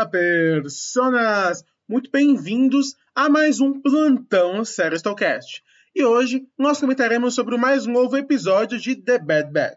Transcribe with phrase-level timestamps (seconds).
[0.00, 1.62] Olá, personas!
[1.86, 5.62] Muito bem-vindos a mais um Plantão Serestocast.
[5.94, 9.76] E hoje nós comentaremos sobre o mais novo episódio de The Bad Bad.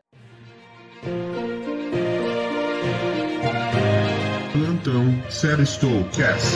[4.54, 6.55] Plantão Serestocast.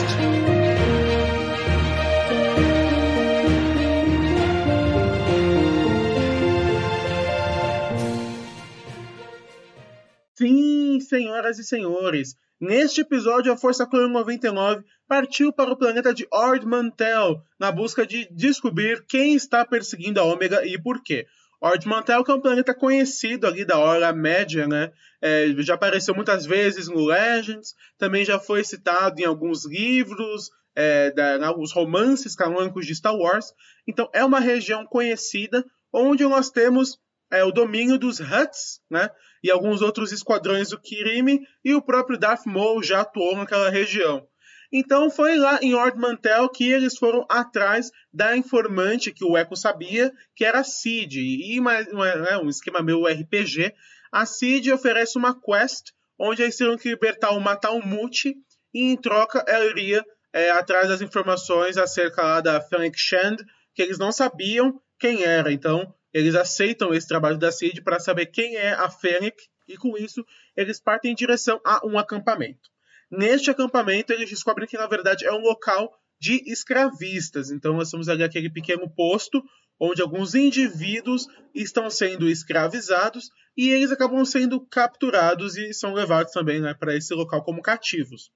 [10.36, 16.27] Sim, senhoras e senhores, neste episódio a Força Clone 99 partiu para o planeta de
[16.31, 21.25] Ord Mantell na busca de descobrir quem está perseguindo a Ômega e por quê.
[21.59, 24.91] Ord Mantell, que é um planeta conhecido ali da Hora Média, né?
[25.20, 31.09] É, já apareceu muitas vezes no Legends, também já foi citado em alguns livros, é,
[31.12, 33.51] da, romances canônicos de Star Wars.
[33.87, 36.99] Então é uma região conhecida onde nós temos
[37.31, 39.09] é, o domínio dos Huts, né?
[39.44, 44.27] E alguns outros esquadrões do Kirimi, e o próprio Darth Maul já atuou naquela região.
[44.72, 49.55] Então foi lá em Ord Mantell que eles foram atrás da informante que o Echo
[49.55, 51.20] sabia, que era a Cid.
[51.20, 53.73] E mais, é, um esquema meio RPG.
[54.12, 58.35] A Cid oferece uma quest onde eles teriam que libertar o matar Muti,
[58.73, 63.38] e em troca ela iria é, atrás das informações acerca da Fennec Shand,
[63.73, 65.51] que eles não sabiam quem era.
[65.51, 69.38] Então eles aceitam esse trabalho da CID para saber quem é a Fennec
[69.68, 70.25] e com isso
[70.56, 72.72] eles partem em direção a um acampamento.
[73.12, 77.51] Neste acampamento eles descobrem que na verdade é um local de escravistas.
[77.51, 79.44] Então nós temos ali aquele pequeno posto
[79.79, 86.59] onde alguns indivíduos estão sendo escravizados e eles acabam sendo capturados e são levados também
[86.59, 88.31] né, para esse local como cativos.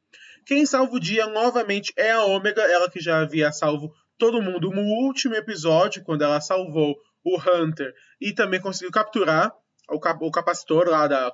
[0.45, 4.69] Quem salva o dia novamente é a Ômega, ela que já havia salvo todo mundo
[4.69, 9.53] no último episódio, quando ela salvou o Hunter e também conseguiu capturar
[9.89, 11.33] o, cap, o capacitor lá da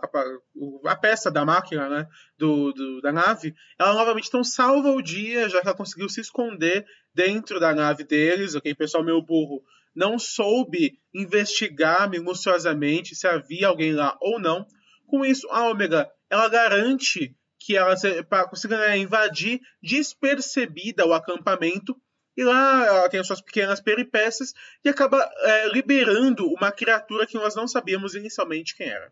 [0.86, 2.08] a peça da máquina, né,
[2.38, 6.22] do, do, da nave, ela novamente então salva o dia, já que ela conseguiu se
[6.22, 8.74] esconder dentro da nave deles, ok?
[8.74, 9.64] Pessoal meio burro
[9.96, 14.66] não soube investigar minuciosamente se havia alguém lá ou não.
[15.08, 17.96] Com isso, a Omega ela garante que ela
[18.47, 22.00] consiga né, invadir despercebida o acampamento
[22.38, 24.53] e lá ela tem as suas pequenas peripécias
[24.86, 29.12] e acaba é, liberando uma criatura que nós não sabíamos inicialmente quem era.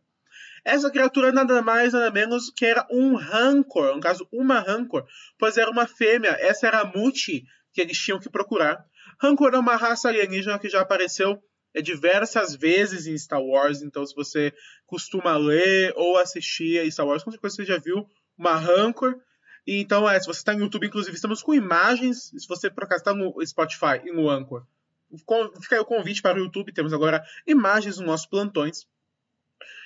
[0.63, 5.05] Essa criatura nada mais, nada menos que era um Rancor, no caso, uma Rancor,
[5.37, 8.85] pois era uma fêmea, essa era a Muti que eles tinham que procurar.
[9.19, 11.41] Rancor é uma raça alienígena que já apareceu
[11.73, 14.53] é, diversas vezes em Star Wars, então se você
[14.85, 19.19] costuma ler ou assistir a Star Wars, com certeza você já viu uma Rancor.
[19.67, 22.31] Então, é, se você está no YouTube, inclusive, estamos com imagens.
[22.37, 24.63] Se você, por acaso, está no Spotify e no Anchor,
[25.61, 26.71] fica aí o convite para o YouTube.
[26.71, 28.87] Temos agora imagens dos nossos plantões.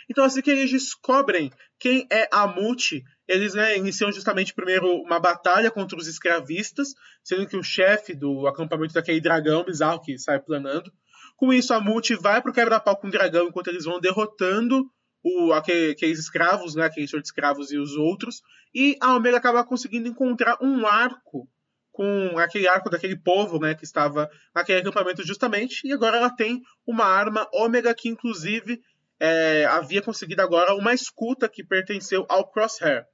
[0.09, 5.19] Então, assim que eles descobrem quem é a Multi, eles né, iniciam justamente primeiro uma
[5.19, 10.39] batalha contra os escravistas, sendo que o chefe do acampamento daquele dragão bizarro que sai
[10.39, 10.91] planando.
[11.37, 14.91] Com isso, a Multi vai para o quebra-pau com o dragão enquanto eles vão derrotando
[15.23, 18.41] o, aqueles escravos, né, aquele senhor de escravos e os outros,
[18.73, 21.47] e a Omega acaba conseguindo encontrar um arco
[21.91, 26.61] com aquele arco daquele povo, né, que estava naquele acampamento justamente, e agora ela tem
[26.87, 28.81] uma arma Ômega que inclusive
[29.19, 33.05] é, havia conseguido agora uma escuta que pertenceu ao Crosshair.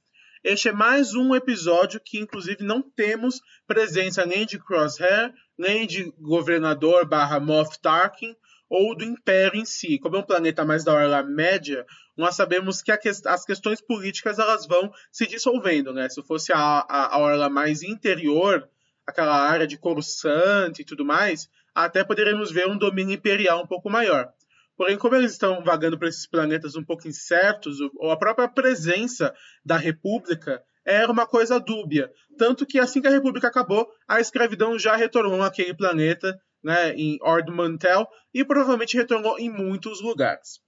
[0.43, 6.13] Este é mais um episódio que, inclusive, não temos presença nem de Crosshair, nem de
[6.19, 8.35] governador barra Moff Tarkin,
[8.69, 9.99] ou do Império em si.
[9.99, 11.85] Como é um planeta mais da Orla Média,
[12.17, 16.09] nós sabemos que, que as questões políticas elas vão se dissolvendo, né?
[16.09, 18.67] Se fosse a, a, a Orla mais interior,
[19.05, 23.89] aquela área de Coruscant e tudo mais, até poderíamos ver um domínio imperial um pouco
[23.89, 24.31] maior.
[24.77, 29.33] Porém, como eles estão vagando para esses planetas um pouco incertos, ou a própria presença
[29.63, 32.11] da República era uma coisa dúbia.
[32.37, 37.19] Tanto que assim que a República acabou, a escravidão já retornou àquele planeta né, em
[37.21, 40.59] Ord Mantell e provavelmente retornou em muitos lugares.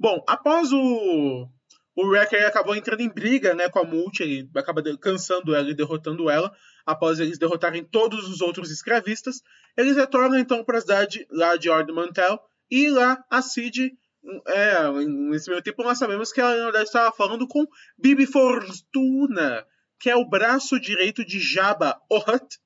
[0.00, 1.46] Bom, após o
[1.96, 5.74] o Wrecker acabou entrando em briga né, com a Multi, ele acaba cansando ela e
[5.74, 6.52] derrotando ela.
[6.84, 9.42] Após eles derrotarem todos os outros escravistas,
[9.76, 13.96] eles retornam então para a cidade lá de Ord Mantell e lá a Cid,
[14.48, 17.64] é, nesse meio tempo nós sabemos que ela na verdade estava falando com
[17.96, 19.64] Bibi Fortuna,
[20.00, 22.58] que é o braço direito de Jabba Ohat,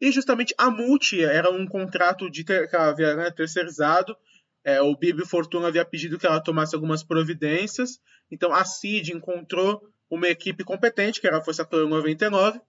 [0.00, 4.16] e justamente a Multi era um contrato de ter, que ela havia né, terceirizado.
[4.64, 8.00] É, o Bibi Fortuna havia pedido que ela tomasse algumas providências.
[8.30, 12.60] Então a CID encontrou uma equipe competente, que era a Força Clone 99.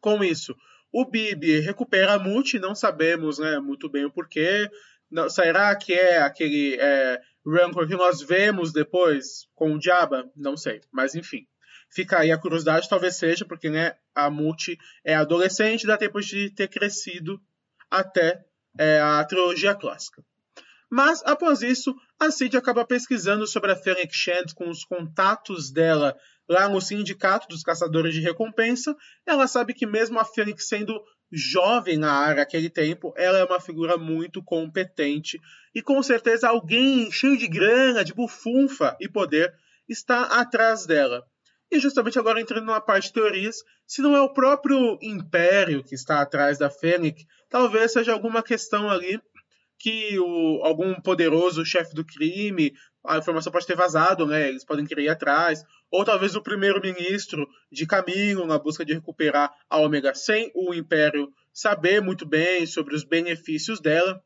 [0.00, 0.56] Com isso,
[0.92, 4.68] o Bibi recupera a Multi, não sabemos né, muito bem o porquê.
[5.10, 10.30] Não, será que é aquele é, Rancor que nós vemos depois com o Jabba?
[10.36, 11.46] Não sei, mas enfim.
[11.90, 16.50] Fica aí a curiosidade, talvez seja, porque né, a Multi é adolescente, dá tempo de
[16.50, 17.40] ter crescido
[17.90, 18.44] até
[18.78, 20.22] é, a trilogia clássica.
[20.88, 26.16] Mas, após isso, a Cid acaba pesquisando sobre a Fennec Shand com os contatos dela
[26.48, 28.96] lá no Sindicato dos Caçadores de Recompensa.
[29.24, 31.00] Ela sabe que mesmo a Fennec sendo
[31.30, 35.40] jovem na área naquele tempo, ela é uma figura muito competente
[35.72, 39.54] e com certeza alguém cheio de grana, de bufunfa e poder
[39.88, 41.24] está atrás dela.
[41.70, 43.56] E justamente agora entrando numa parte de teorias,
[43.86, 48.90] se não é o próprio Império que está atrás da Fênix, talvez seja alguma questão
[48.90, 49.20] ali
[49.78, 52.72] que o, algum poderoso chefe do crime,
[53.04, 54.48] a informação pode ter vazado, né?
[54.48, 55.64] Eles podem querer ir atrás.
[55.90, 61.32] Ou talvez o primeiro-ministro de caminho na busca de recuperar a Ômega sem o Império
[61.52, 64.22] saber muito bem sobre os benefícios dela.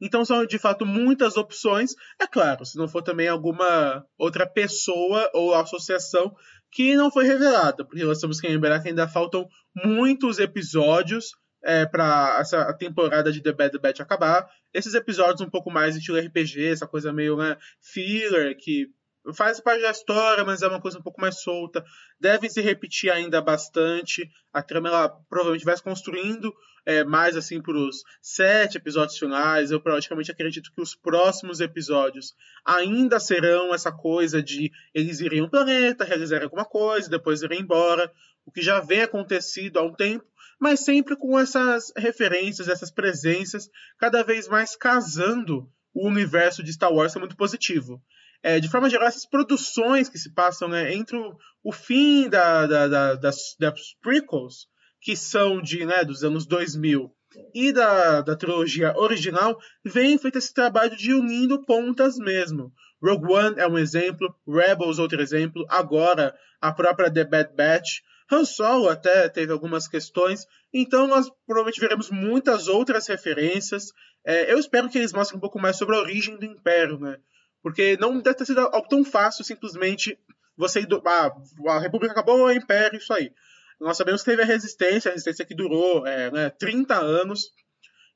[0.00, 1.94] Então são de fato muitas opções.
[2.20, 6.34] É claro, se não for também alguma outra pessoa ou associação
[6.72, 9.48] que não foi revelada, porque nós temos que lembrar que ainda faltam
[9.84, 11.32] muitos episódios
[11.62, 14.48] é, para essa temporada de The Bad Batch acabar.
[14.72, 18.88] Esses episódios um pouco mais estilo RPG, essa coisa meio né, filler, que
[19.34, 21.84] faz parte da história, mas é uma coisa um pouco mais solta.
[22.18, 24.30] Deve se repetir ainda bastante.
[24.52, 26.54] A trama ela provavelmente vai se construindo
[26.84, 29.70] é, mais assim para os sete episódios finais.
[29.70, 32.34] Eu praticamente acredito que os próximos episódios
[32.64, 38.10] ainda serão essa coisa de eles irem um planeta, realizarem alguma coisa, depois irem embora.
[38.44, 40.24] O que já vem acontecido há um tempo,
[40.58, 43.68] mas sempre com essas referências, essas presenças,
[43.98, 48.02] cada vez mais casando o universo de Star Wars é muito positivo.
[48.42, 52.66] É, de forma geral, essas produções que se passam né, entre o, o fim da,
[52.66, 54.66] da, da, das, das prequels,
[55.00, 57.12] que são de, né, dos anos 2000,
[57.54, 62.72] e da, da trilogia original, vem feito esse trabalho de unindo pontas mesmo.
[63.02, 68.00] Rogue One é um exemplo, Rebels outro exemplo, agora a própria The Bad Batch.
[68.30, 73.86] Han Solo até teve algumas questões, então nós provavelmente veremos muitas outras referências.
[74.24, 77.16] É, eu espero que eles mostrem um pouco mais sobre a origem do Império, né?
[77.62, 80.18] Porque não deve ter sido algo tão fácil simplesmente
[80.56, 81.32] você ah,
[81.68, 83.32] a República acabou, o Império, isso aí.
[83.80, 87.50] Nós sabemos que teve a resistência, a resistência que durou é, né, 30 anos.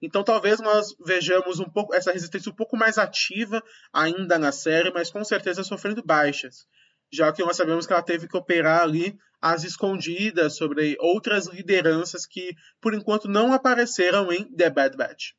[0.02, 4.92] Então talvez nós vejamos um pouco essa resistência um pouco mais ativa ainda na série,
[4.92, 6.66] mas com certeza sofrendo baixas,
[7.10, 12.26] já que nós sabemos que ela teve que operar ali às escondidas sobre outras lideranças
[12.26, 15.32] que por enquanto não apareceram em The Bad Batch.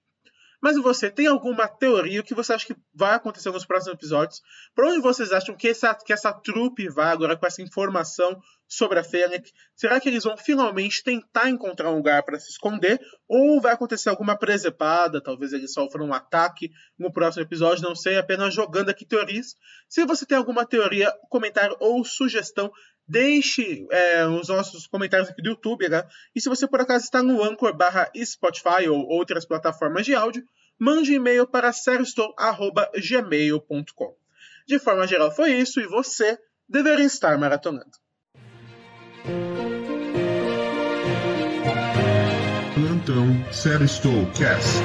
[0.61, 2.23] Mas você tem alguma teoria?
[2.23, 4.41] Que você acha que vai acontecer nos próximos episódios?
[4.73, 8.99] Para onde vocês acham que essa, que essa trupe vai agora com essa informação sobre
[8.99, 9.51] a Fennec?
[9.75, 12.99] Será que eles vão finalmente tentar encontrar um lugar para se esconder?
[13.27, 15.21] Ou vai acontecer alguma presepada?
[15.21, 17.83] Talvez eles sofram um ataque no próximo episódio?
[17.83, 19.55] Não sei, apenas jogando aqui teorias.
[19.87, 22.71] Se você tem alguma teoria, comentário ou sugestão,
[23.07, 26.03] Deixe é, os nossos comentários aqui do YouTube, né?
[26.35, 30.43] E se você por acaso está no Anchor barra Spotify ou outras plataformas de áudio,
[30.79, 34.15] mande um e-mail para seriestou.gmail.com.
[34.67, 37.91] De forma geral foi isso e você deveria estar maratonando.
[42.73, 44.81] Plantão Seriestou Cast.